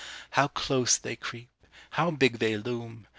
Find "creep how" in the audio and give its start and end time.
1.15-2.09